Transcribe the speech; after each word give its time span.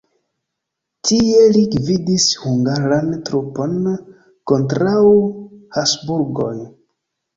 Tie 1.09 1.41
li 1.57 1.61
gvidis 1.75 2.25
hungaran 2.45 3.11
trupon 3.29 3.77
kontraŭ 4.53 4.99
Habsburgoj. 5.77 6.53